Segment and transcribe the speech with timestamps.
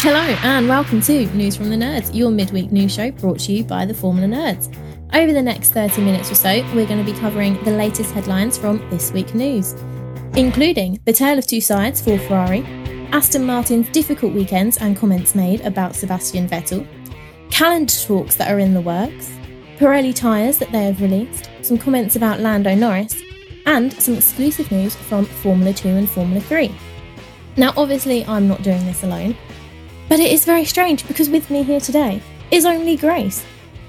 [0.00, 3.64] Hello and welcome to News from the Nerds, your midweek news show brought to you
[3.64, 4.72] by the Formula Nerds.
[5.12, 8.56] Over the next 30 minutes or so, we're going to be covering the latest headlines
[8.56, 9.72] from this week news,
[10.36, 12.64] including the tale of two sides for Ferrari,
[13.10, 16.86] Aston Martin's difficult weekends and comments made about Sebastian Vettel,
[17.50, 19.32] calendar talks that are in the works,
[19.78, 23.20] Pirelli tyres that they have released, some comments about Lando Norris,
[23.66, 26.72] and some exclusive news from Formula 2 and Formula 3.
[27.56, 29.36] Now, obviously, I'm not doing this alone.
[30.08, 33.44] But it is very strange because with me here today is only Grace.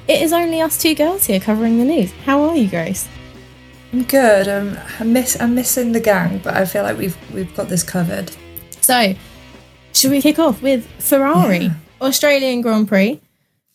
[0.07, 2.11] It is only us two girls here covering the news.
[2.25, 3.07] How are you, Grace?
[3.93, 4.47] I'm good.
[4.47, 7.83] Um, I miss I'm missing the gang, but I feel like we've we've got this
[7.83, 8.31] covered.
[8.81, 9.13] So,
[9.93, 11.73] should we kick off with Ferrari Yeah.
[12.01, 13.19] Australian Grand Prix?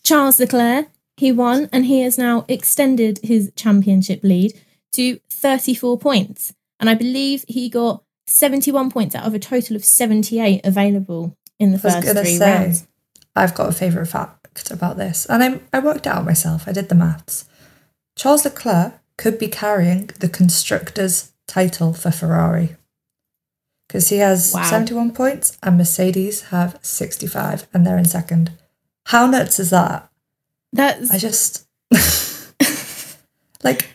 [0.03, 4.53] Charles Leclerc, he won and he has now extended his championship lead
[4.93, 6.53] to 34 points.
[6.79, 11.73] And I believe he got 71 points out of a total of 78 available in
[11.73, 12.87] the I was first gonna three say rounds.
[13.37, 16.69] I've got a favourite fact about this, and I I worked it out myself.
[16.69, 17.47] I did the maths.
[18.17, 22.77] Charles Leclerc could be carrying the constructors' title for Ferrari
[23.89, 24.65] because he has Wow.
[24.65, 28.53] 71 points, and Mercedes have 65, and they're in second.
[29.07, 30.09] How nuts is that?
[30.73, 31.67] That's I just
[33.63, 33.89] like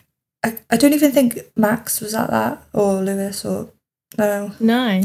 [0.44, 3.70] I, I don't even think Max was at that or Lewis or
[4.18, 4.52] no.
[4.60, 5.02] no.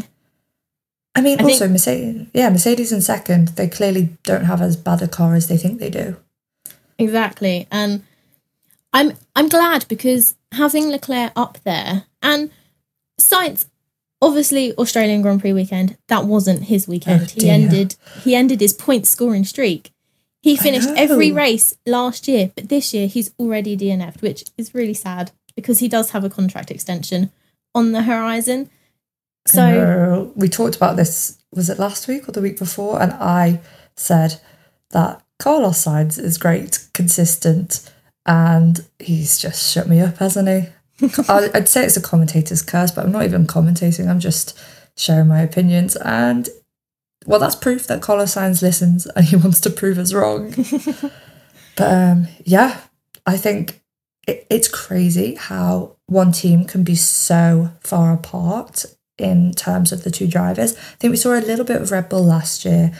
[1.15, 3.49] I mean I also think- Mercedes yeah, Mercedes in second.
[3.49, 6.17] They clearly don't have as bad a car as they think they do.
[6.97, 7.67] Exactly.
[7.71, 8.03] And
[8.93, 12.49] I'm I'm glad because having Leclerc up there and
[13.19, 13.65] Sainz,
[14.21, 17.23] obviously Australian Grand Prix weekend, that wasn't his weekend.
[17.23, 19.91] Oh, he ended he ended his point scoring streak.
[20.41, 24.93] He finished every race last year, but this year he's already DNF'd, which is really
[24.93, 27.31] sad because he does have a contract extension
[27.73, 28.69] on the horizon.
[29.47, 33.61] So we talked about this was it last week or the week before and I
[33.95, 34.41] said
[34.91, 37.89] that Carlos Sainz is great, consistent,
[38.25, 40.69] and he's just shut me up, hasn't he?
[41.29, 44.07] I'd say it's a commentator's curse, but I'm not even commentating.
[44.07, 44.57] I'm just
[44.95, 45.95] sharing my opinions.
[45.97, 46.49] And
[47.25, 50.51] well, that's proof that Carlos Sainz listens and he wants to prove us wrong.
[51.75, 52.79] but um, yeah,
[53.25, 53.81] I think
[54.25, 58.85] it, it's crazy how one team can be so far apart
[59.17, 60.75] in terms of the two drivers.
[60.75, 62.91] I think we saw a little bit of Red Bull last year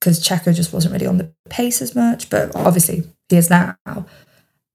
[0.00, 3.76] because Checo just wasn't really on the pace as much, but obviously he is now.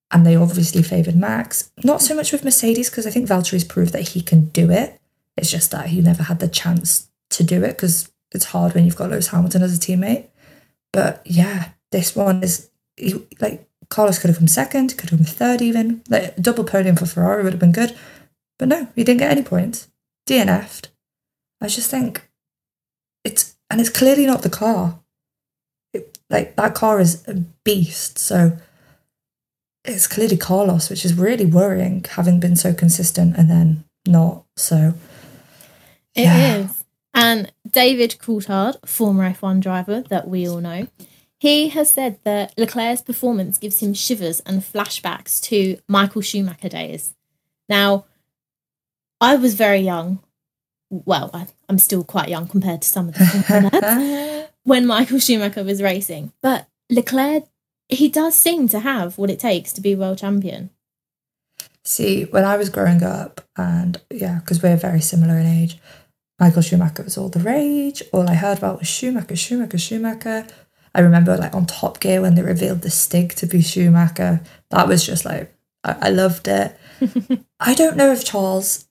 [0.10, 1.69] And they obviously favoured Max.
[1.84, 5.01] Not so much with Mercedes because I think Valtteri's proved that he can do it.
[5.36, 8.86] It's just that he never had the chance to do it because it's hard when
[8.86, 10.28] you've got Lewis Hamilton as a teammate.
[10.94, 12.69] But yeah, this one is
[13.42, 17.06] like Carlos could have come second, could have come third, even like double podium for
[17.06, 17.95] Ferrari would have been good.
[18.57, 19.90] But no, he didn't get any points.
[20.28, 20.90] DNF'd.
[21.62, 22.30] I just think
[23.24, 25.00] it's and it's clearly not the car.
[25.94, 27.34] It, like that car is a
[27.64, 28.58] beast, so
[29.84, 34.44] it's clearly Carlos, which is really worrying, having been so consistent and then not.
[34.56, 34.94] So
[36.14, 36.58] it yeah.
[36.58, 36.84] is.
[37.14, 40.88] And David Coulthard, former F1 driver that we all know,
[41.40, 47.16] he has said that Leclerc's performance gives him shivers and flashbacks to Michael Schumacher days.
[47.70, 48.06] Now,
[49.19, 50.19] I was very young.
[50.90, 55.81] Well, I, am still quite young compared to some of the when Michael Schumacher was
[55.81, 56.31] racing.
[56.42, 57.44] But Leclerc,
[57.90, 60.69] he does seem to have what it takes to be world champion.
[61.84, 65.78] See, when I was growing up, and yeah, because we're very similar in age,
[66.40, 68.04] Michael Schumacher was all the rage.
[68.12, 70.46] All I heard about was Schumacher, Schumacher, Schumacher.
[70.94, 74.42] I remember like on Top Gear when they revealed the Stig to be Schumacher.
[74.69, 75.54] That was just like,
[75.84, 76.78] I, I loved it.
[77.60, 78.87] I don't know if Charles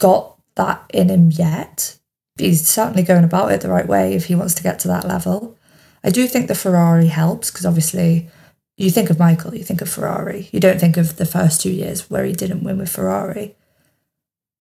[0.00, 1.96] got that in him yet.
[2.36, 5.06] He's certainly going about it the right way if he wants to get to that
[5.06, 5.56] level.
[6.02, 8.28] I do think the Ferrari helps because obviously
[8.76, 10.48] you think of Michael, you think of Ferrari.
[10.52, 13.54] You don't think of the first two years where he didn't win with Ferrari.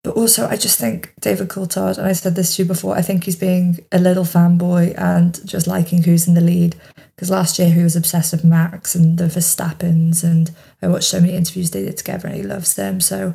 [0.03, 3.03] But also, I just think David Coulthard, and I said this to you before, I
[3.03, 6.77] think he's being a little fanboy and just liking who's in the lead.
[7.17, 11.21] Because last year he was obsessed with Max and the Verstappens, and I watched so
[11.21, 13.01] many interviews they did together, and he loves them.
[13.01, 13.35] So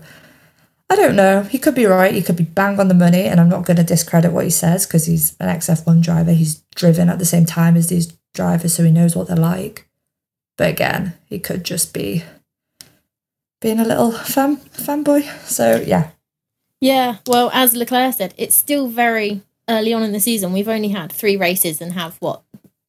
[0.92, 1.44] I don't know.
[1.44, 2.14] He could be right.
[2.14, 4.50] He could be bang on the money, and I'm not going to discredit what he
[4.50, 6.34] says because he's an XF1 driver.
[6.34, 9.88] He's driven at the same time as these drivers, so he knows what they're like.
[10.58, 12.24] But again, he could just be
[13.62, 15.24] being a little fan fanboy.
[15.46, 16.12] So yeah,
[16.82, 20.52] yeah, well, as Leclerc said, it's still very early on in the season.
[20.52, 22.42] We've only had three races and have what,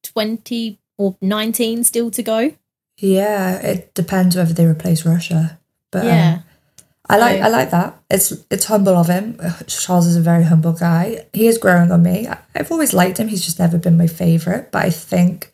[0.03, 2.53] 20 or 19 still to go?
[2.97, 5.59] Yeah, it depends whether they replace Russia.
[5.91, 6.33] But yeah.
[6.33, 6.43] Um,
[7.13, 8.01] I like I like that.
[8.09, 9.37] It's it's humble of him.
[9.39, 11.27] Uh, Charles is a very humble guy.
[11.31, 12.27] He is growing on me.
[12.55, 13.27] I've always liked him.
[13.27, 15.53] He's just never been my favorite, but I think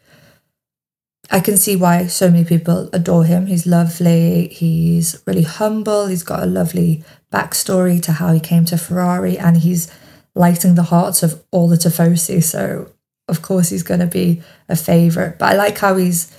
[1.29, 3.47] I can see why so many people adore him.
[3.47, 4.47] He's lovely.
[4.47, 6.07] He's really humble.
[6.07, 9.91] He's got a lovely backstory to how he came to Ferrari, and he's
[10.35, 12.41] lighting the hearts of all the Tifosi.
[12.41, 12.89] So,
[13.27, 15.37] of course, he's going to be a favourite.
[15.37, 16.33] But I like how he's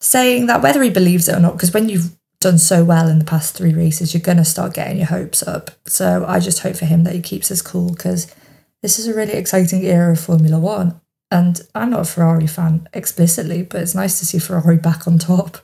[0.00, 2.10] saying that, whether he believes it or not, because when you've
[2.42, 5.42] done so well in the past three races, you're going to start getting your hopes
[5.42, 5.70] up.
[5.86, 8.32] So, I just hope for him that he keeps his cool because
[8.82, 11.00] this is a really exciting era of Formula One.
[11.30, 15.18] And I'm not a Ferrari fan explicitly, but it's nice to see Ferrari back on
[15.18, 15.58] top.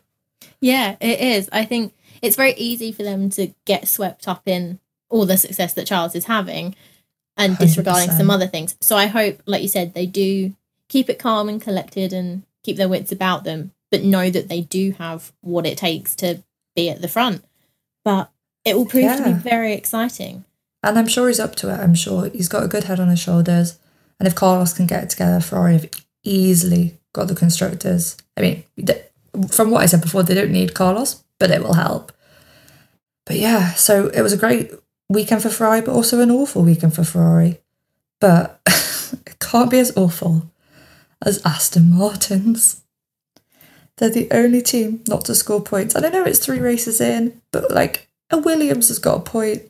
[0.60, 1.48] Yeah, it is.
[1.52, 4.80] I think it's very easy for them to get swept up in
[5.10, 6.74] all the success that Charles is having
[7.36, 8.16] and disregarding 100%.
[8.16, 8.76] some other things.
[8.80, 10.54] So I hope, like you said, they do
[10.88, 14.62] keep it calm and collected and keep their wits about them, but know that they
[14.62, 16.42] do have what it takes to
[16.78, 17.44] be at the front.
[18.04, 18.30] But
[18.64, 19.16] it will prove yeah.
[19.16, 20.44] to be very exciting.
[20.82, 21.80] And I'm sure he's up to it.
[21.80, 23.78] I'm sure he's got a good head on his shoulders.
[24.18, 25.90] And if Carlos can get it together, Ferrari have
[26.22, 28.16] easily got the constructors.
[28.36, 28.64] I mean,
[29.50, 32.12] from what I said before, they don't need Carlos, but it will help.
[33.26, 34.70] But yeah, so it was a great
[35.08, 37.58] weekend for Ferrari, but also an awful weekend for Ferrari.
[38.20, 38.60] But
[39.26, 40.50] it can't be as awful
[41.24, 42.82] as Aston Martin's.
[43.98, 45.94] They're the only team not to score points.
[45.94, 49.62] And I know it's three races in, but like a Williams has got a point.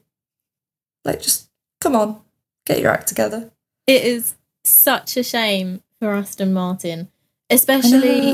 [1.05, 1.49] Like, just
[1.81, 2.21] come on,
[2.67, 3.51] get your act together.
[3.87, 7.09] It is such a shame for Aston Martin,
[7.49, 8.33] especially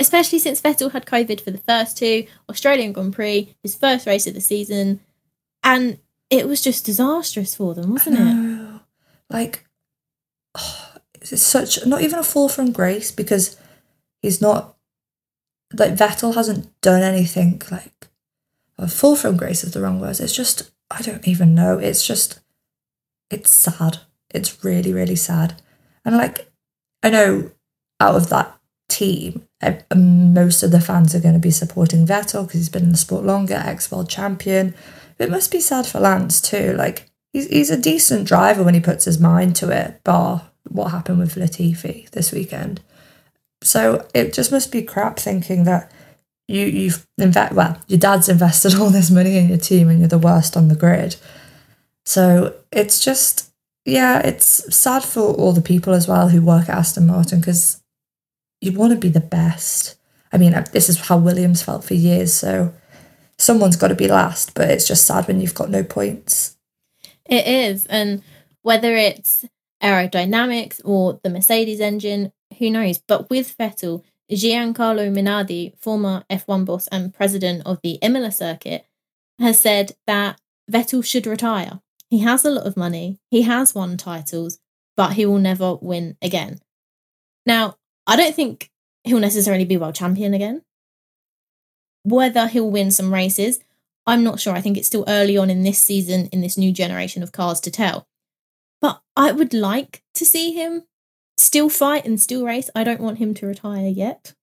[0.00, 4.26] especially since Vettel had COVID for the first two Australian Grand Prix, his first race
[4.26, 5.00] of the season,
[5.62, 5.98] and
[6.30, 8.80] it was just disastrous for them, wasn't it?
[9.30, 9.64] Like,
[10.56, 13.56] oh, it's such not even a fall from grace because
[14.20, 14.74] he's not
[15.72, 18.08] like Vettel hasn't done anything like
[18.88, 20.20] fall from grace is the wrong word.
[20.20, 21.78] It's just I don't even know.
[21.78, 22.40] It's just
[23.30, 23.98] it's sad.
[24.30, 25.60] It's really really sad.
[26.04, 26.50] And like,
[27.02, 27.50] I know
[28.00, 28.58] out of that
[28.88, 32.84] team, um, most of the fans are going to be supporting Vettel because he's been
[32.84, 34.74] in the sport longer, ex world champion.
[35.18, 36.72] It must be sad for Lance too.
[36.74, 40.92] Like, he's, he's a decent driver when he puts his mind to it, bar what
[40.92, 42.80] happened with Latifi this weekend.
[43.62, 45.90] So it just must be crap thinking that
[46.46, 50.08] you you've invest well, your dad's invested all this money in your team and you're
[50.08, 51.16] the worst on the grid.
[52.04, 53.50] So it's just
[53.84, 57.82] yeah, it's sad for all the people as well who work at Aston Martin because
[58.60, 59.96] you want to be the best.
[60.32, 62.74] I mean, uh, this is how Williams felt for years, so
[63.38, 66.56] someone's got to be last, but it's just sad when you've got no points.
[67.24, 67.86] It is.
[67.86, 68.22] And
[68.62, 69.44] whether it's
[69.82, 72.98] aerodynamics or the Mercedes engine, who knows?
[72.98, 78.86] But with Vettel, Giancarlo Minardi, former F1 boss and president of the Imola circuit,
[79.38, 81.80] has said that Vettel should retire.
[82.10, 84.58] He has a lot of money, he has won titles,
[84.96, 86.60] but he will never win again.
[87.46, 88.70] Now, I don't think
[89.04, 90.62] he'll necessarily be world champion again.
[92.02, 93.60] Whether he'll win some races,
[94.06, 94.54] I'm not sure.
[94.54, 97.60] I think it's still early on in this season, in this new generation of cars
[97.60, 98.08] to tell.
[98.80, 100.84] But I would like to see him
[101.38, 102.70] still fight and still race.
[102.74, 104.34] I don't want him to retire yet.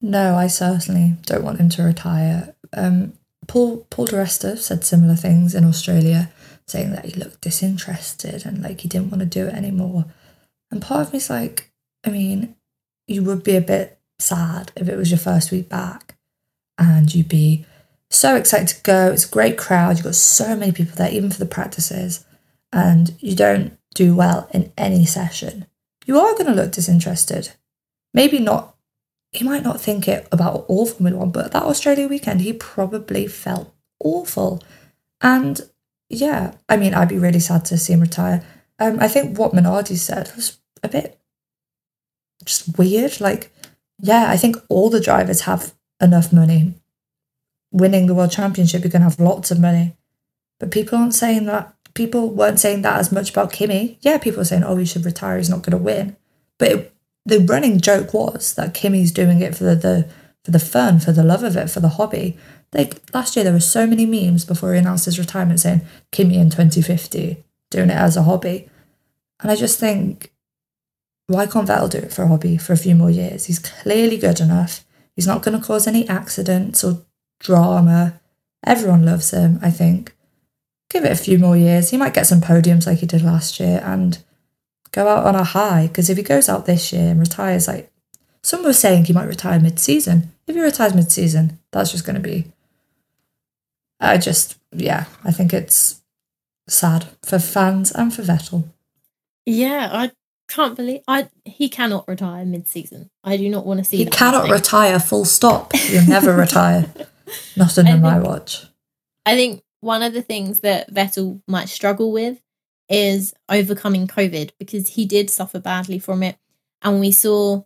[0.00, 2.54] No, I certainly don't want him to retire.
[2.72, 3.14] Um,
[3.46, 6.30] Paul Paul di Resta said similar things in Australia,
[6.66, 10.04] saying that he looked disinterested and like he didn't want to do it anymore.
[10.70, 11.70] And part of me's like,
[12.04, 12.54] I mean,
[13.06, 16.16] you would be a bit sad if it was your first week back
[16.78, 17.66] and you'd be
[18.10, 19.10] so excited to go.
[19.10, 19.96] It's a great crowd.
[19.96, 22.24] You've got so many people there, even for the practices,
[22.72, 25.66] and you don't do well in any session.
[26.08, 27.50] You are going to look disinterested.
[28.14, 28.74] Maybe not,
[29.30, 33.26] he might not think it about all Formula One, but that Australia weekend, he probably
[33.26, 34.62] felt awful.
[35.20, 35.60] And
[36.08, 38.42] yeah, I mean, I'd be really sad to see him retire.
[38.78, 41.20] Um, I think what Minardi said was a bit
[42.42, 43.20] just weird.
[43.20, 43.52] Like,
[44.00, 46.74] yeah, I think all the drivers have enough money.
[47.70, 49.94] Winning the world championship, you're going to have lots of money.
[50.58, 51.74] But people aren't saying that.
[51.98, 53.98] People weren't saying that as much about Kimi.
[54.02, 56.16] Yeah, people were saying, oh, he should retire, he's not going to win.
[56.56, 56.94] But it,
[57.26, 60.08] the running joke was that Kimi's doing it for the, the
[60.44, 62.38] for the fun, for the love of it, for the hobby.
[62.72, 65.80] Like last year, there were so many memes before he announced his retirement saying
[66.12, 68.68] Kimi in 2050, doing it as a hobby.
[69.40, 70.32] And I just think,
[71.26, 73.46] why can't Vettel do it for a hobby for a few more years?
[73.46, 74.84] He's clearly good enough.
[75.16, 77.02] He's not going to cause any accidents or
[77.40, 78.20] drama.
[78.64, 80.14] Everyone loves him, I think.
[80.90, 81.90] Give it a few more years.
[81.90, 84.18] He might get some podiums like he did last year and
[84.92, 85.86] go out on a high.
[85.86, 87.90] Because if he goes out this year and retires, like
[88.42, 90.32] some were saying he might retire mid season.
[90.46, 92.46] If he retires mid season, that's just going to be.
[94.00, 96.00] I just, yeah, I think it's
[96.68, 98.64] sad for fans and for Vettel.
[99.44, 100.12] Yeah, I
[100.48, 103.10] can't believe I he cannot retire mid-season.
[103.22, 103.98] I do not want to see.
[103.98, 104.52] He cannot happening.
[104.52, 104.98] retire.
[104.98, 105.72] Full stop.
[105.88, 106.86] You'll never retire.
[107.56, 108.66] Not under my watch.
[109.26, 112.40] I think one of the things that Vettel might struggle with
[112.88, 116.36] is overcoming COVID because he did suffer badly from it.
[116.82, 117.64] And we saw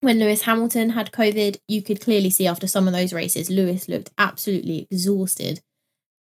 [0.00, 3.88] when Lewis Hamilton had COVID, you could clearly see after some of those races, Lewis
[3.88, 5.60] looked absolutely exhausted.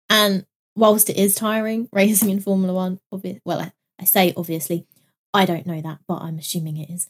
[0.09, 4.87] And whilst it is tiring, racing in Formula One, obvi- well, I, I say obviously,
[5.33, 7.09] I don't know that, but I'm assuming it is.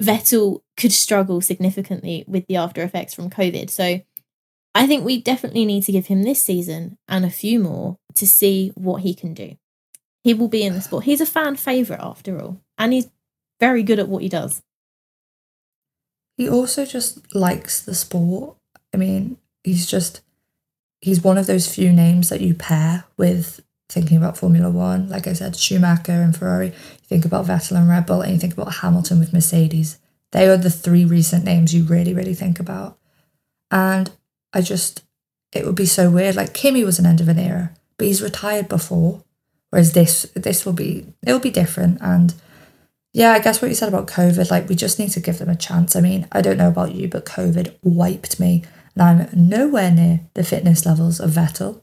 [0.00, 3.70] Vettel could struggle significantly with the after effects from COVID.
[3.70, 4.00] So
[4.76, 8.26] I think we definitely need to give him this season and a few more to
[8.26, 9.56] see what he can do.
[10.22, 11.04] He will be in the sport.
[11.04, 13.08] He's a fan favourite after all, and he's
[13.58, 14.62] very good at what he does.
[16.36, 18.58] He also just likes the sport.
[18.92, 20.20] I mean, he's just
[21.00, 25.08] he's one of those few names that you pair with thinking about Formula One.
[25.08, 26.66] Like I said, Schumacher and Ferrari.
[26.66, 29.98] You think about Vettel and Red Bull, and you think about Hamilton with Mercedes.
[30.32, 32.98] They are the three recent names you really, really think about.
[33.70, 34.10] And
[34.56, 35.04] I just,
[35.52, 36.34] it would be so weird.
[36.34, 39.22] Like Kimi was an end of an era, but he's retired before.
[39.68, 41.98] Whereas this, this will be, it'll be different.
[42.00, 42.32] And
[43.12, 45.50] yeah, I guess what you said about COVID, like we just need to give them
[45.50, 45.94] a chance.
[45.94, 50.20] I mean, I don't know about you, but COVID wiped me, and I'm nowhere near
[50.32, 51.82] the fitness levels of Vettel.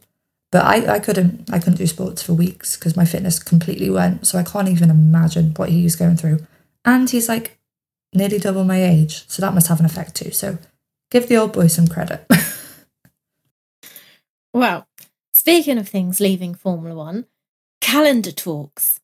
[0.52, 4.26] But I, I couldn't, I couldn't do sports for weeks because my fitness completely went.
[4.26, 6.46] So I can't even imagine what he was going through.
[6.86, 7.60] And he's like
[8.14, 10.32] nearly double my age, so that must have an effect too.
[10.32, 10.58] So
[11.12, 12.26] give the old boy some credit.
[14.54, 14.88] Well,
[15.32, 17.26] speaking of things leaving Formula One,
[17.82, 19.00] calendar talks.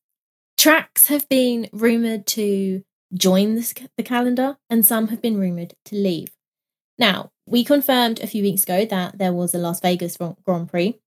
[0.58, 5.96] Tracks have been rumoured to join the, the calendar, and some have been rumoured to
[5.96, 6.30] leave.
[6.98, 11.00] Now, we confirmed a few weeks ago that there was a Las Vegas Grand Prix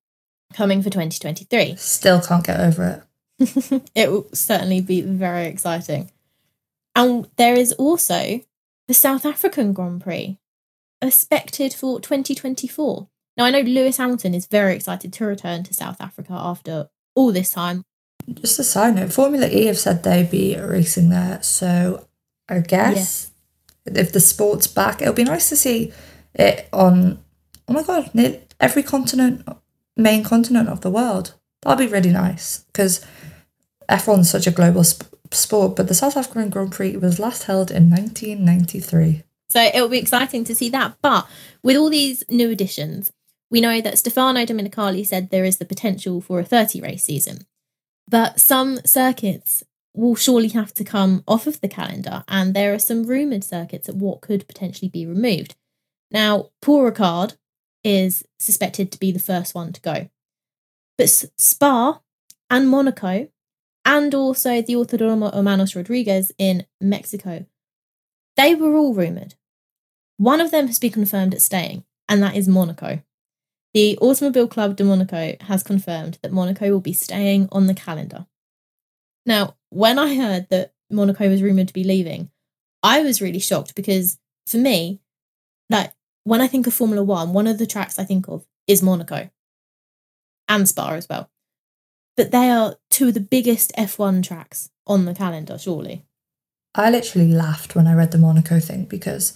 [0.53, 1.75] coming for 2023.
[1.77, 3.05] Still can't get over
[3.39, 3.91] it.
[3.95, 6.11] it will certainly be very exciting.
[6.95, 8.41] And there is also
[8.87, 10.37] the South African Grand Prix
[11.01, 13.07] expected for 2024.
[13.35, 17.31] Now, I know Lewis Hamilton is very excited to return to South Africa after all
[17.31, 17.83] this time.
[18.31, 21.41] Just a side note, Formula E have said they'd be racing there.
[21.41, 22.07] So
[22.47, 23.31] I guess
[23.85, 25.91] if the sport's back, it'll be nice to see
[26.33, 27.23] it on,
[27.67, 28.11] oh my God,
[28.59, 29.47] every continent,
[29.97, 31.33] main continent of the world.
[31.61, 33.05] That'll be really nice because
[33.89, 37.71] F1's such a global sp- sport, but the South African Grand Prix was last held
[37.71, 39.23] in 1993.
[39.49, 40.95] So it'll be exciting to see that.
[41.01, 41.27] But
[41.61, 43.11] with all these new additions,
[43.53, 47.45] we know that Stefano Domenicali said there is the potential for a 30 race season.
[48.07, 52.79] But some circuits will surely have to come off of the calendar, and there are
[52.79, 55.55] some rumoured circuits at what could potentially be removed.
[56.09, 57.37] Now, Paul Ricard
[57.83, 60.09] is suspected to be the first one to go.
[60.97, 62.01] But Spa
[62.49, 63.29] and Monaco,
[63.85, 67.45] and also the Autódromo Hermanos Rodriguez in Mexico,
[68.35, 69.35] they were all rumoured.
[70.17, 73.03] One of them has been confirmed at staying, and that is Monaco.
[73.73, 78.27] The Automobile Club de Monaco has confirmed that Monaco will be staying on the calendar.
[79.25, 82.29] Now, when I heard that Monaco was rumoured to be leaving,
[82.83, 85.01] I was really shocked because for me,
[85.69, 85.91] like
[86.23, 89.29] when I think of Formula One, one of the tracks I think of is Monaco
[90.47, 91.31] and Spa as well.
[92.15, 96.05] But they are two of the biggest F1 tracks on the calendar, surely.
[96.75, 99.33] I literally laughed when I read the Monaco thing because,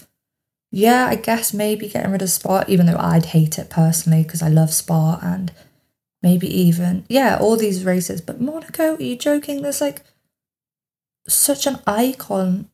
[0.72, 4.42] yeah, I guess maybe getting rid of Spa, even though I'd hate it personally because
[4.42, 5.52] I love Spa and
[6.22, 8.22] maybe even, yeah, all these races.
[8.22, 9.62] But Monaco, are you joking?
[9.62, 10.02] There's like
[11.28, 12.70] such an icon.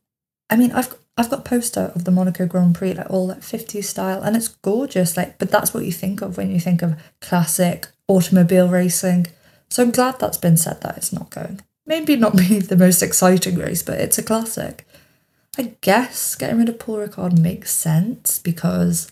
[0.50, 3.84] I mean, I've I've got poster of the Monaco Grand Prix, like all that 50s
[3.84, 5.16] style, and it's gorgeous.
[5.16, 9.28] Like, but that's what you think of when you think of classic automobile racing.
[9.70, 11.60] So I'm glad that's been said that it's not going.
[11.86, 14.86] Maybe not be the most exciting race, but it's a classic.
[15.56, 19.10] I guess getting rid of Paul Ricard makes sense because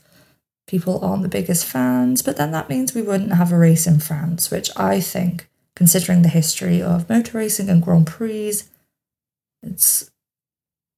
[0.67, 4.01] people aren't the biggest fans, but then that means we wouldn't have a race in
[4.01, 8.63] France, which I think, considering the history of motor racing and Grand Prix,
[9.63, 10.11] it's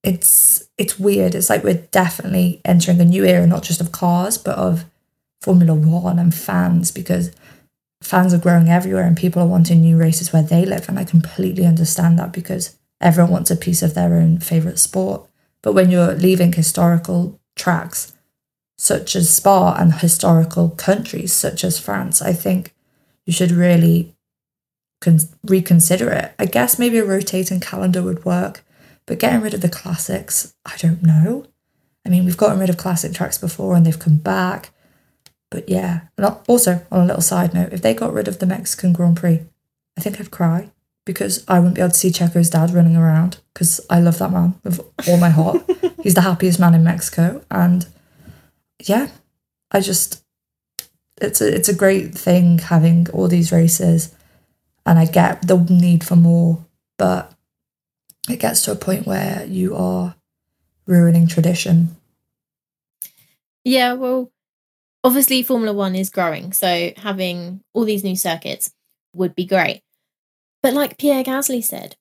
[0.03, 1.35] it's it's weird.
[1.35, 4.85] It's like we're definitely entering a new era, not just of cars, but of
[5.43, 7.33] Formula One and fans, because
[8.03, 10.89] fans are growing everywhere and people are wanting new races where they live.
[10.89, 15.29] And I completely understand that because everyone wants a piece of their own favourite sport.
[15.65, 18.13] But when you're leaving historical tracks
[18.77, 22.75] such as Spa and historical countries such as France, I think
[23.25, 24.15] you should really
[25.01, 26.35] con- reconsider it.
[26.39, 28.63] I guess maybe a rotating calendar would work
[29.07, 31.47] but getting rid of the classics, I don't know.
[32.07, 34.71] I mean, we've gotten rid of classic tracks before and they've come back.
[35.51, 38.47] But yeah, and also on a little side note, if they got rid of the
[38.47, 39.43] Mexican Grand Prix,
[39.97, 40.71] I think I'd cry
[41.05, 44.33] because I wouldn't be able to see Checo's dad running around because I love that
[44.33, 45.63] man with all my heart.
[46.03, 47.43] He's the happiest man in Mexico.
[47.51, 47.87] And
[48.83, 49.09] yeah,
[49.71, 50.23] I just,
[51.21, 54.15] it's a, it's a great thing having all these races.
[54.87, 56.65] And I get the need for more,
[56.99, 57.33] but
[58.29, 60.15] it gets to a point where you are
[60.87, 61.97] ruining tradition.
[63.65, 64.31] Yeah, well,
[65.03, 68.73] obviously Formula One is growing, so having all these new circuits
[69.15, 69.84] would be great.
[70.65, 71.97] But like Pierre Gasly said,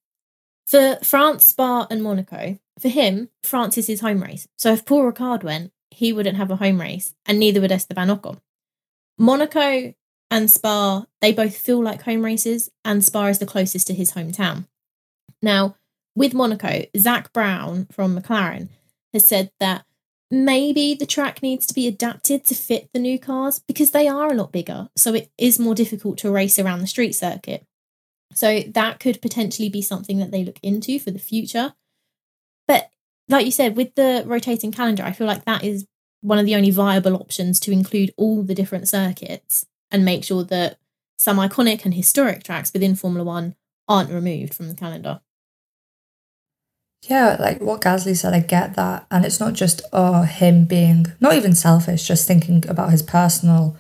[0.66, 4.48] for France, Spa, and Monaco, for him, France is his home race.
[4.58, 8.08] So if Paul Ricard went, he wouldn't have a home race, and neither would Esteban
[8.08, 8.40] Ocon.
[9.18, 9.94] Monaco
[10.32, 14.14] and Spa, they both feel like home races, and Spa is the closest to his
[14.14, 14.68] hometown.
[15.42, 15.76] Now,
[16.16, 18.70] with Monaco, Zak Brown from McLaren
[19.12, 19.84] has said that
[20.32, 24.32] maybe the track needs to be adapted to fit the new cars because they are
[24.32, 24.88] a lot bigger.
[24.96, 27.68] So it is more difficult to race around the street circuit.
[28.34, 31.74] So that could potentially be something that they look into for the future.
[32.68, 32.90] But
[33.30, 35.88] like you said, with the rotating calendar, I feel like that is
[36.22, 40.44] one of the only viable options to include all the different circuits and make sure
[40.46, 40.78] that
[41.18, 43.56] some iconic and historic tracks within Formula One
[43.88, 45.22] aren't removed from the calendar.
[47.10, 49.06] Yeah, like what Gasly said, I get that.
[49.12, 53.78] And it's not just oh him being not even selfish, just thinking about his personal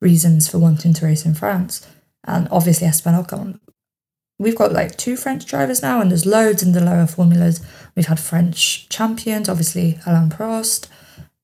[0.00, 1.86] reasons for wanting to race in France.
[2.24, 3.60] And obviously Esteban Ocon.
[4.38, 7.64] We've got like two French drivers now, and there's loads in the lower formulas.
[7.94, 10.88] We've had French champions, obviously Alain Prost.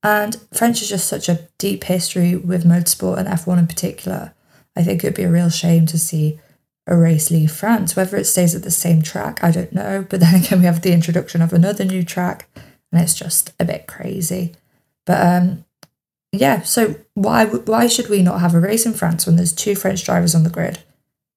[0.03, 4.33] And French is just such a deep history with motorsport and F1 in particular.
[4.75, 6.39] I think it'd be a real shame to see
[6.85, 7.95] a race leave France.
[7.95, 10.05] Whether it stays at the same track, I don't know.
[10.07, 12.49] But then again, we have the introduction of another new track,
[12.91, 14.53] and it's just a bit crazy.
[15.05, 15.65] But um,
[16.31, 16.61] yeah.
[16.61, 20.03] So why why should we not have a race in France when there's two French
[20.03, 20.79] drivers on the grid,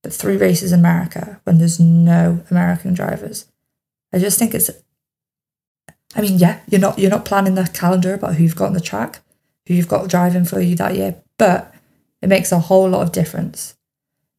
[0.07, 3.47] but three races in America when there's no American drivers?
[4.13, 4.71] I just think it's.
[6.15, 8.73] I mean, yeah, you're not you're not planning the calendar about who you've got on
[8.73, 9.19] the track,
[9.67, 11.75] who you've got driving for you that year, but
[12.23, 13.75] it makes a whole lot of difference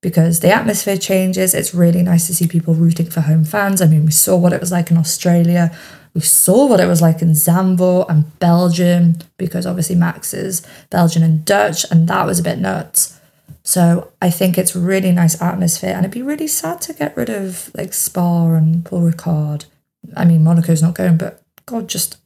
[0.02, 1.54] because the atmosphere changes.
[1.54, 3.82] It's really nice to see people rooting for home fans.
[3.82, 5.78] I mean, we saw what it was like in Australia.
[6.14, 11.24] We saw what it was like in Zandvoort and Belgium because obviously Max is Belgian
[11.24, 13.17] and Dutch, and that was a bit nuts.
[13.64, 17.30] So I think it's really nice atmosphere, and it'd be really sad to get rid
[17.30, 19.66] of like Spa and Paul Ricard.
[20.16, 22.18] I mean, Monaco's not going, but God, just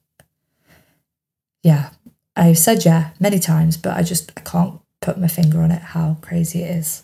[1.63, 1.91] yeah.
[2.35, 5.81] I've said yeah many times, but I just I can't put my finger on it
[5.81, 7.03] how crazy it is.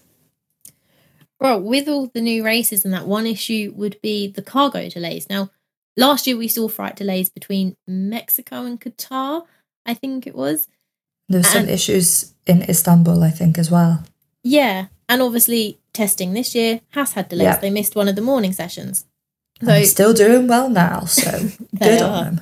[1.39, 5.29] Well, with all the new races and that, one issue would be the cargo delays.
[5.29, 5.51] Now,
[5.95, 9.45] last year we saw flight delays between Mexico and Qatar,
[9.85, 10.67] I think it was.
[11.29, 14.03] There were some And- issues in Istanbul, I think, as well.
[14.43, 17.43] Yeah, and obviously testing this year has had delays.
[17.43, 17.57] Yeah.
[17.59, 19.05] They missed one of the morning sessions.
[19.59, 22.09] And they're still doing well now, so good are.
[22.09, 22.41] on them.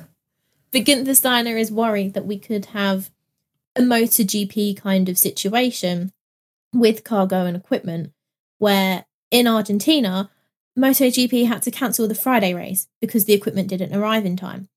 [0.70, 3.10] But Gunther Steiner is worried that we could have
[3.74, 6.12] a MotoGP kind of situation
[6.72, 8.12] with cargo and equipment
[8.58, 10.30] where in Argentina,
[10.78, 14.68] MotoGP had to cancel the Friday race because the equipment didn't arrive in time.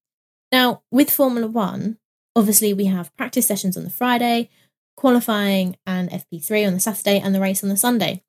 [0.51, 1.97] Now, with Formula One,
[2.39, 4.49] obviously we have practice sessions on the Friday,
[4.95, 8.23] qualifying and FP3 on the Saturday, and the race on the Sunday.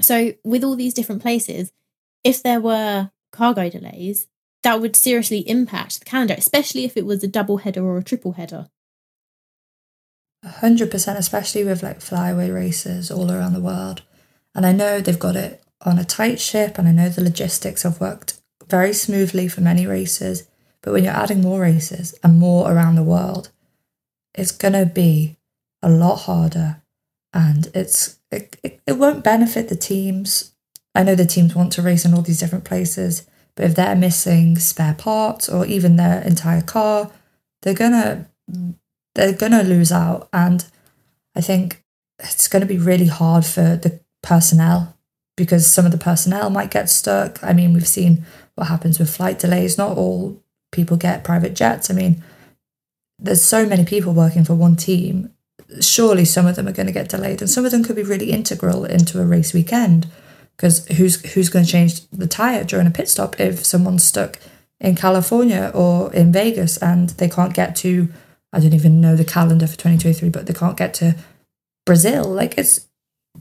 [0.00, 1.72] So, with all these different places,
[2.24, 4.26] if there were cargo delays,
[4.64, 8.02] that would seriously impact the calendar, especially if it was a double header or a
[8.02, 8.68] triple header.
[10.44, 14.02] hundred percent, especially with like flyaway races all around the world.
[14.54, 17.84] And I know they've got it on a tight ship, and I know the logistics
[17.84, 20.48] have worked very smoothly for many races.
[20.84, 23.50] But when you're adding more races and more around the world,
[24.34, 25.38] it's gonna be
[25.82, 26.82] a lot harder,
[27.32, 30.52] and it's it, it, it won't benefit the teams.
[30.94, 33.96] I know the teams want to race in all these different places, but if they're
[33.96, 37.10] missing spare parts or even their entire car,
[37.62, 38.28] they're gonna
[39.14, 40.28] they're gonna lose out.
[40.34, 40.66] And
[41.34, 41.82] I think
[42.18, 44.98] it's gonna be really hard for the personnel
[45.34, 47.42] because some of the personnel might get stuck.
[47.42, 49.78] I mean, we've seen what happens with flight delays.
[49.78, 50.43] Not all
[50.74, 51.90] people get private jets.
[51.90, 52.22] I mean,
[53.18, 55.30] there's so many people working for one team.
[55.80, 58.02] Surely some of them are going to get delayed, and some of them could be
[58.02, 60.06] really integral into a race weekend.
[60.56, 64.38] Because who's who's going to change the tire during a pit stop if someone's stuck
[64.80, 68.08] in California or in Vegas and they can't get to
[68.54, 71.16] I don't even know the calendar for 2023, but they can't get to
[71.84, 72.24] Brazil.
[72.24, 72.86] Like it's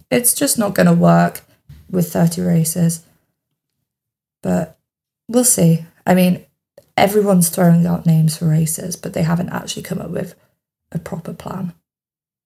[0.09, 1.41] it's just not going to work
[1.89, 3.05] with 30 races.
[4.41, 4.79] But
[5.29, 5.85] we'll see.
[6.05, 6.45] I mean,
[6.97, 10.35] everyone's throwing out names for races, but they haven't actually come up with
[10.91, 11.73] a proper plan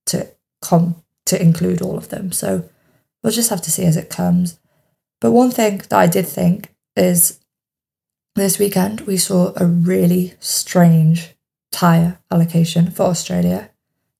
[0.07, 0.27] to
[0.61, 2.31] come to include all of them.
[2.31, 2.69] So
[3.21, 4.59] we'll just have to see as it comes.
[5.19, 7.39] But one thing that I did think is
[8.35, 11.35] this weekend we saw a really strange
[11.71, 13.71] tyre allocation for Australia.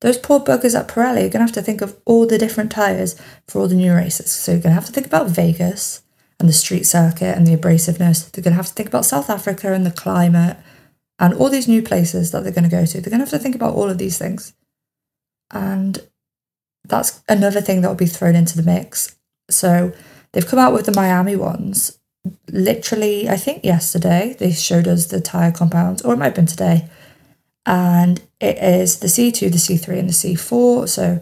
[0.02, 2.72] Those poor buggers at Pirelli are going to have to think of all the different
[2.72, 4.32] tyres for all the new races.
[4.32, 6.04] So you're going to have to think about Vegas
[6.39, 8.32] and the street circuit and the abrasiveness.
[8.32, 10.58] They're going to have to think about South Africa and the climate
[11.19, 13.02] and all these new places that they're going to go to.
[13.02, 14.54] They're going to have to think about all of these things.
[15.52, 16.00] And
[16.84, 19.17] that's another thing that will be thrown into the mix.
[19.50, 19.93] So
[20.32, 21.97] they've come out with the Miami ones.
[22.52, 26.45] Literally, I think yesterday they showed us the tyre compounds, or it might have been
[26.45, 26.88] today.
[27.65, 30.88] And it is the C2, the C3, and the C4.
[30.88, 31.21] So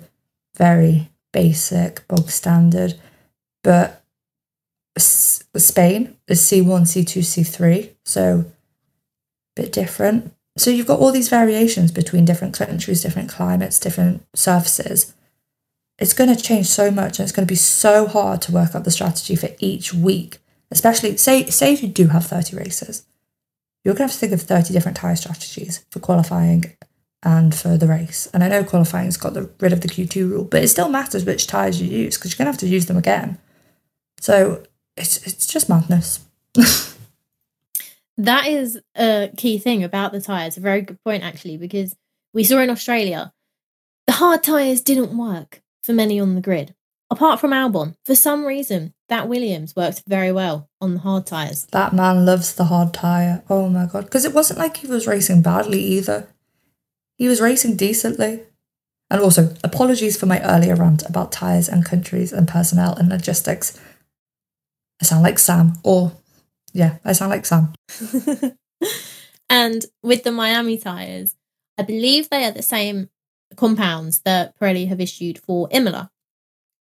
[0.58, 2.96] very basic, bog standard.
[3.64, 4.04] But
[4.98, 7.90] Spain is C1, C2, C3.
[8.04, 8.46] So
[9.58, 10.34] a bit different.
[10.58, 15.14] So you've got all these variations between different countries, different climates, different surfaces.
[15.98, 18.74] It's going to change so much and it's going to be so hard to work
[18.74, 20.38] out the strategy for each week.
[20.72, 23.06] Especially say say if you do have 30 races.
[23.84, 26.76] You're going to have to think of 30 different tyre strategies for qualifying
[27.22, 28.28] and for the race.
[28.34, 31.24] And I know qualifying's got the, rid of the Q2 rule, but it still matters
[31.24, 33.38] which tyres you use because you're going to have to use them again.
[34.20, 34.64] So
[34.98, 36.26] it's it's just madness.
[38.18, 40.58] That is a key thing about the tyres.
[40.58, 41.96] A very good point, actually, because
[42.34, 43.34] we saw in Australia
[44.08, 46.76] the hard tyres didn't work for many on the grid.
[47.12, 51.66] Apart from Albon, for some reason, that Williams worked very well on the hard tyres.
[51.72, 53.44] That man loves the hard tyre.
[53.50, 54.06] Oh my god.
[54.06, 56.28] Because it wasn't like he was racing badly either.
[57.18, 58.42] He was racing decently.
[59.10, 63.80] And also, apologies for my earlier rant about tyres and countries and personnel and logistics.
[65.02, 66.12] I sound like Sam, or
[66.74, 67.74] yeah, I sound like Sam.
[69.50, 71.36] and with the Miami tyres,
[71.78, 73.10] I believe they are the same
[73.56, 76.12] compounds that Pirelli have issued for Imola.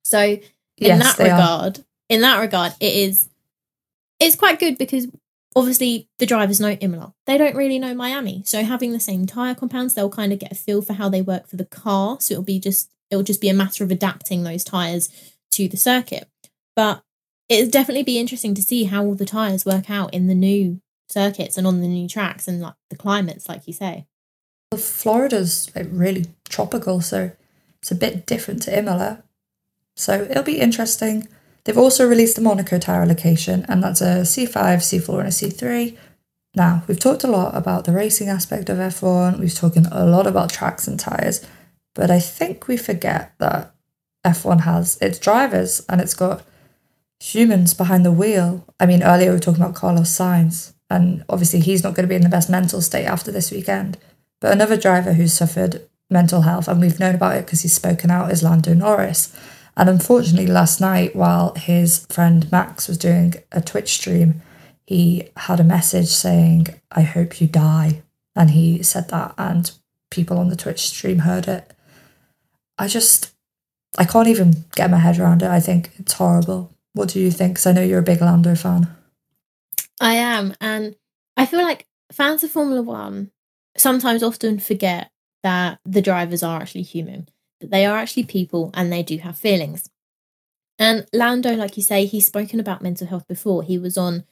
[0.05, 0.41] So in
[0.77, 1.35] Yes, that they are.
[1.37, 3.29] regard, in that regard, it is
[4.21, 5.09] it's quite good because
[5.57, 7.15] obviously the drivers know Imola.
[7.27, 8.43] They don't really know Miami.
[8.45, 11.23] So having the same tyre compounds, they'll kind of get a feel for how they
[11.23, 12.19] work for the car.
[12.21, 15.11] So it'll be just it'll just be a matter of adapting those tyres
[15.53, 16.29] to the circuit.
[16.75, 17.03] But
[17.53, 20.81] it'll definitely be interesting to see how all the tyres work out in the new
[21.09, 24.07] circuits and on the new tracks and like the climates, like you say.
[24.71, 27.33] Well, Florida's like really tropical, so
[27.81, 29.23] it's a bit different to Imola.
[29.97, 31.29] So it'll be interesting.
[31.65, 35.97] They've also released the Monaco tyre allocation, and that's a C5, C4, and a C3.
[36.55, 40.27] Now, we've talked a lot about the racing aspect of F1, we've spoken a lot
[40.27, 41.47] about tracks and tyres,
[41.95, 43.75] but I think we forget that
[44.25, 46.43] F1 has its drivers and it's got
[47.23, 48.67] humans behind the wheel.
[48.81, 52.09] I mean, earlier we were talking about Carlos Sainz, and obviously he's not going to
[52.09, 53.97] be in the best mental state after this weekend.
[54.41, 58.11] But another driver who's suffered mental health, and we've known about it because he's spoken
[58.11, 59.35] out, is Lando Norris.
[59.77, 64.43] And unfortunately, last night, while his friend Max was doing a Twitch stream,
[64.85, 68.03] he had a message saying, I hope you die.
[68.35, 69.71] And he said that, and
[70.11, 71.73] people on the Twitch stream heard it.
[72.77, 73.33] I just,
[73.97, 75.49] I can't even get my head around it.
[75.49, 76.72] I think it's horrible.
[76.95, 77.55] What do you think?
[77.55, 78.95] Because I know you're a big Lando fan.
[80.01, 80.55] I am.
[80.61, 80.97] And
[81.37, 83.31] I feel like fans of Formula One
[83.77, 85.11] sometimes often forget
[85.43, 87.29] that the drivers are actually human,
[87.61, 89.89] that they are actually people and they do have feelings.
[90.79, 93.63] And Lando, like you say, he's spoken about mental health before.
[93.63, 94.25] He was on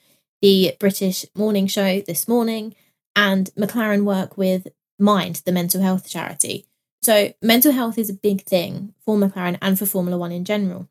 [0.42, 2.75] the British morning show this morning,
[3.14, 4.68] and McLaren work with
[4.99, 6.66] Mind, the mental health charity.
[7.03, 10.88] So, mental health is a big thing for McLaren and for Formula One in general.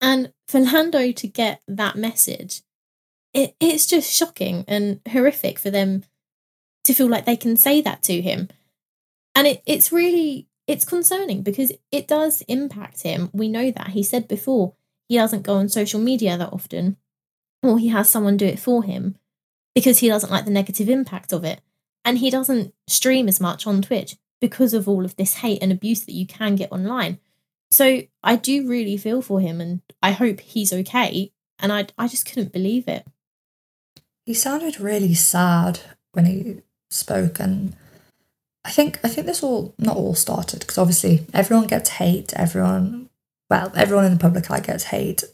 [0.00, 2.62] And for Lando to get that message,
[3.34, 6.04] it, it's just shocking and horrific for them
[6.84, 8.48] to feel like they can say that to him.
[9.34, 13.30] And it, it's really it's concerning because it does impact him.
[13.32, 13.88] We know that.
[13.88, 14.74] He said before
[15.08, 16.96] he doesn't go on social media that often,
[17.62, 19.16] or he has someone do it for him
[19.74, 21.60] because he doesn't like the negative impact of it.
[22.04, 25.72] And he doesn't stream as much on Twitch because of all of this hate and
[25.72, 27.18] abuse that you can get online.
[27.70, 31.32] So I do really feel for him and I hope he's okay.
[31.58, 33.06] And I, I just couldn't believe it.
[34.24, 35.80] He sounded really sad
[36.12, 37.74] when he spoke and
[38.64, 43.08] I think I think this all not all started because obviously everyone gets hate, everyone
[43.48, 45.24] well, everyone in the public eye gets hate.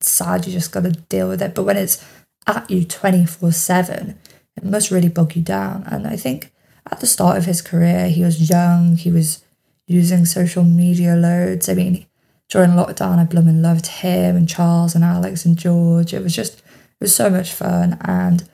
[0.00, 1.54] It's sad you just gotta deal with it.
[1.54, 2.04] But when it's
[2.46, 4.18] at you twenty four seven,
[4.56, 5.84] it must really bog you down.
[5.86, 6.52] And I think
[6.90, 9.42] at the start of his career he was young, he was
[9.90, 11.68] using social media loads.
[11.68, 12.06] I mean,
[12.48, 16.14] during lockdown, I blooming loved him and Charles and Alex and George.
[16.14, 17.98] It was just, it was so much fun.
[18.02, 18.48] And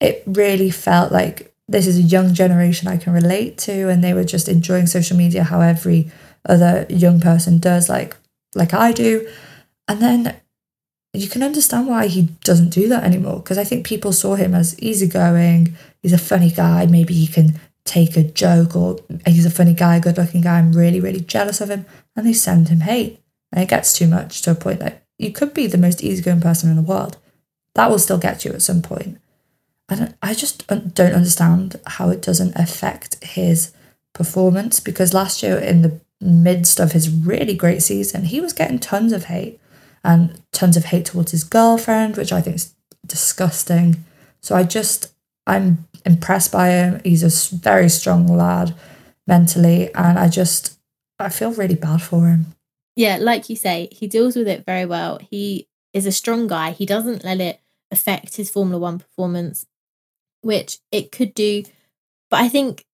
[0.00, 3.88] it really felt like this is a young generation I can relate to.
[3.88, 6.12] And they were just enjoying social media how every
[6.48, 8.16] other young person does, like,
[8.54, 9.28] like I do.
[9.88, 10.36] And then
[11.12, 13.38] you can understand why he doesn't do that anymore.
[13.38, 15.74] Because I think people saw him as easygoing.
[16.00, 16.86] He's a funny guy.
[16.86, 20.72] Maybe he can take a joke or he's a funny guy, good looking guy, I'm
[20.72, 21.86] really, really jealous of him.
[22.14, 23.20] And they send him hate.
[23.52, 26.40] And it gets too much to a point that you could be the most easygoing
[26.40, 27.16] person in the world.
[27.74, 29.18] That will still get you at some point.
[29.88, 33.72] And I just don't understand how it doesn't affect his
[34.12, 38.78] performance because last year, in the midst of his really great season, he was getting
[38.78, 39.60] tons of hate
[40.02, 42.74] and tons of hate towards his girlfriend, which I think is
[43.06, 44.04] disgusting.
[44.40, 45.12] So I just,
[45.46, 47.00] I'm impressed by him.
[47.04, 48.74] He's a very strong lad
[49.26, 50.78] mentally, and I just
[51.18, 52.46] I feel really bad for him.
[52.94, 55.18] Yeah, like you say, he deals with it very well.
[55.30, 56.70] He is a strong guy.
[56.70, 59.66] He doesn't let it affect his Formula One performance,
[60.40, 61.64] which it could do.
[62.30, 62.84] But I think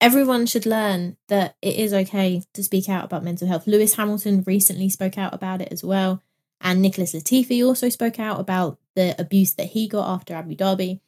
[0.00, 3.66] everyone should learn that it is okay to speak out about mental health.
[3.66, 6.22] Lewis Hamilton recently spoke out about it as well.
[6.60, 11.00] And Nicholas Latifi also spoke out about the abuse that he got after Abu Dhabi.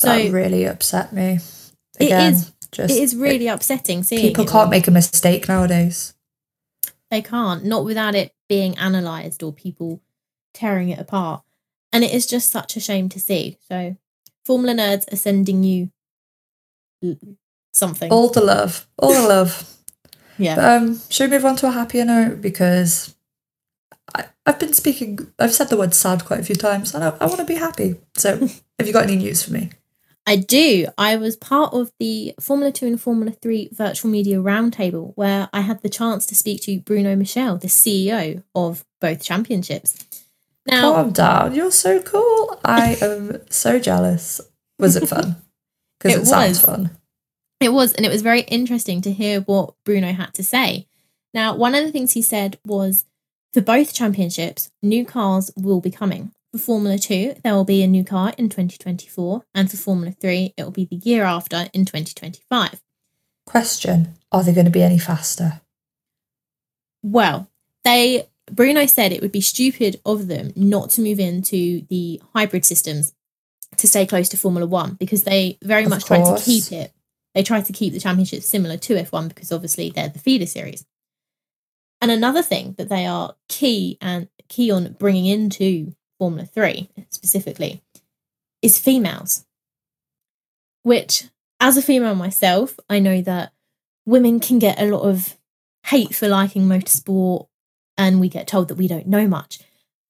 [0.00, 1.40] So that really upset me.
[1.98, 5.46] Again, it is just it is really it, upsetting seeing people can't make a mistake
[5.46, 6.14] nowadays.
[7.10, 10.00] They can't, not without it being analysed or people
[10.54, 11.42] tearing it apart.
[11.92, 13.58] And it is just such a shame to see.
[13.68, 13.96] So
[14.46, 15.90] Formula Nerds are sending you
[17.72, 18.10] something.
[18.10, 18.86] All the love.
[18.96, 19.76] All the love.
[20.38, 20.54] yeah.
[20.54, 22.40] But, um, should we move on to a happier note?
[22.40, 23.14] Because
[24.14, 27.08] I, have been speaking, I've said the word sad quite a few times, and I,
[27.20, 27.96] I want to be happy.
[28.16, 28.38] So,
[28.78, 29.70] have you got any news for me?
[30.30, 30.86] I do.
[30.96, 35.62] I was part of the Formula 2 and Formula 3 virtual media roundtable where I
[35.62, 40.06] had the chance to speak to Bruno Michel, the CEO of both championships.
[40.66, 41.56] Now, calm down.
[41.56, 42.60] You're so cool.
[42.64, 44.40] I am so jealous.
[44.78, 45.36] Was it fun?
[45.98, 46.96] Because it, it sounds fun.
[47.60, 50.86] It was, and it was very interesting to hear what Bruno had to say.
[51.34, 53.04] Now, one of the things he said was
[53.52, 56.32] for both championships, new cars will be coming.
[56.52, 60.54] For Formula 2, there will be a new car in 2024, and for Formula 3,
[60.56, 62.82] it will be the year after in 2025.
[63.46, 65.60] Question Are they going to be any faster?
[67.02, 67.48] Well,
[67.84, 72.64] they Bruno said it would be stupid of them not to move into the hybrid
[72.64, 73.14] systems
[73.76, 76.20] to stay close to Formula 1 because they very of much course.
[76.20, 76.92] try to keep it.
[77.34, 80.84] They try to keep the championship similar to F1 because obviously they're the feeder series.
[82.00, 87.82] And another thing that they are key and key on bringing into Formula 3 specifically
[88.60, 89.46] is females.
[90.82, 91.24] Which,
[91.58, 93.52] as a female myself, I know that
[94.04, 95.38] women can get a lot of
[95.86, 97.46] hate for liking motorsport
[97.96, 99.60] and we get told that we don't know much.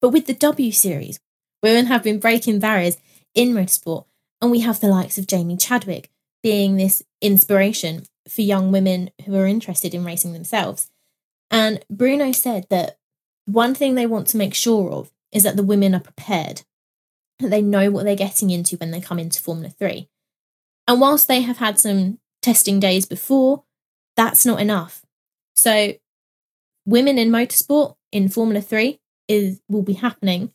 [0.01, 1.21] But with the W Series,
[1.63, 2.97] women have been breaking barriers
[3.33, 4.03] in motorsport,
[4.41, 6.09] and we have the likes of Jamie Chadwick
[6.43, 10.91] being this inspiration for young women who are interested in racing themselves.
[11.49, 12.97] And Bruno said that
[13.45, 16.63] one thing they want to make sure of is that the women are prepared,
[17.39, 20.09] that they know what they're getting into when they come into Formula 3.
[20.87, 23.63] And whilst they have had some testing days before,
[24.15, 25.05] that's not enough.
[25.55, 25.93] So,
[26.85, 30.51] women in motorsport in Formula 3 is will be happening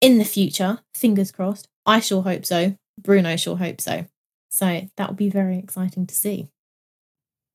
[0.00, 1.68] in the future, fingers crossed.
[1.86, 2.76] I sure hope so.
[2.98, 4.06] Bruno sure hope so.
[4.48, 6.48] So, that will be very exciting to see.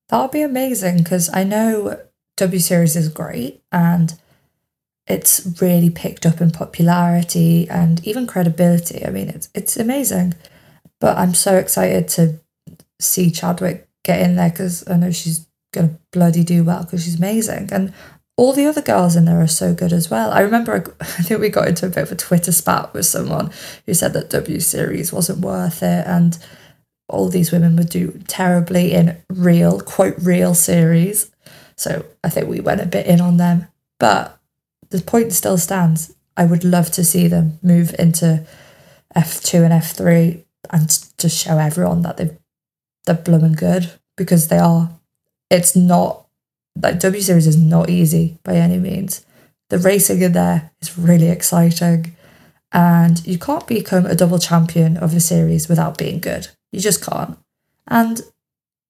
[0.10, 2.00] That would be amazing because I know
[2.38, 4.20] W Series is great and
[5.08, 9.06] it's really picked up in popularity and even credibility.
[9.06, 10.34] I mean, it's it's amazing.
[11.00, 12.40] But I'm so excited to
[13.00, 17.18] see Chadwick get in there because I know she's gonna bloody do well because she's
[17.18, 17.94] amazing, and
[18.36, 20.32] all the other girls in there are so good as well.
[20.32, 23.52] I remember I think we got into a bit of a Twitter spat with someone
[23.86, 26.38] who said that W Series wasn't worth it, and
[27.08, 31.32] all these women would do terribly in real quote real series.
[31.78, 33.68] So I think we went a bit in on them,
[34.00, 34.37] but
[34.90, 36.14] the point still stands.
[36.36, 38.46] I would love to see them move into
[39.16, 42.38] F2 and F3 and just show everyone that they've,
[43.06, 44.92] they're blooming good because they are.
[45.50, 46.28] It's not,
[46.82, 49.26] like W Series is not easy by any means.
[49.70, 52.16] The racing in there is really exciting
[52.72, 56.50] and you can't become a double champion of a series without being good.
[56.72, 57.38] You just can't.
[57.88, 58.22] And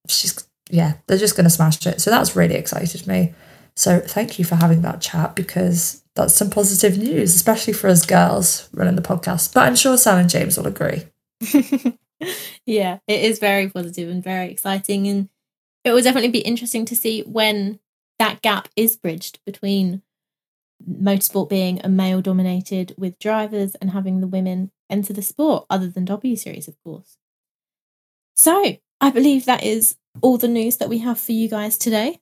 [0.08, 2.02] she's, yeah, they're just to smash it.
[2.02, 3.34] So that's really excited me.
[3.78, 8.08] So thank you for having that chat because that's some positive news, especially for us
[8.08, 9.54] girls running the podcast.
[9.54, 11.04] But I'm sure Sam and James will agree.
[12.66, 15.08] yeah, it is very positive and very exciting.
[15.08, 15.30] And
[15.84, 17.80] it will definitely be interesting to see when
[18.18, 20.02] that gap is bridged between
[20.90, 25.88] motorsport being a male dominated with drivers and having the women enter the sport, other
[25.88, 27.18] than W Series, of course.
[28.36, 32.22] So I believe that is all the news that we have for you guys today.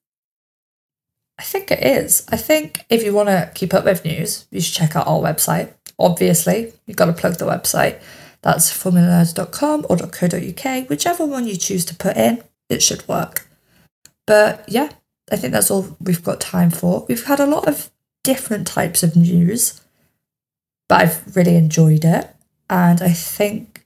[1.38, 2.26] I think it is.
[2.30, 5.20] I think if you want to keep up with news, you should check out our
[5.20, 5.74] website.
[6.00, 8.02] Obviously, you've got to plug the website.
[8.42, 13.48] That's formulanerds.com or .co.uk, whichever one you choose to put in, it should work.
[14.28, 14.90] But yeah,
[15.32, 17.06] I think that's all we've got time for.
[17.10, 17.90] We've had a lot of
[18.24, 19.82] different types of news,
[20.88, 22.30] but I've really enjoyed it.
[22.70, 23.86] And I think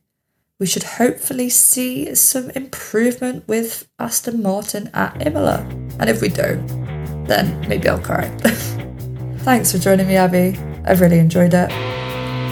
[0.59, 5.65] we should hopefully see some improvement with Aston Martin at Imola.
[5.99, 6.98] And if we don't,
[7.29, 8.27] then maybe I'll cry.
[9.39, 10.59] Thanks for joining me, Abby.
[10.83, 11.69] I've really enjoyed it.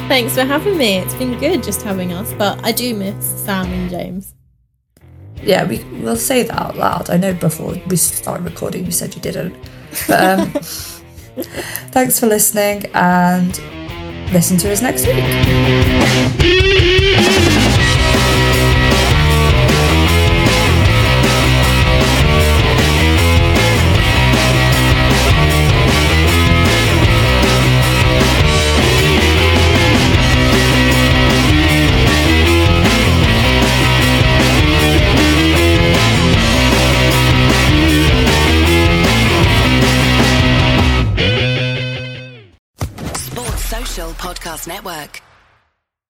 [0.07, 0.99] Thanks for having me.
[0.99, 4.33] It's been good just having us, but I do miss Sam and James.
[5.43, 7.09] Yeah, we we'll say that out loud.
[7.09, 9.55] I know before we started recording you said you didn't.
[10.07, 10.49] But um,
[11.91, 13.59] thanks for listening and
[14.31, 15.23] listen to us next week.
[44.67, 45.26] Network.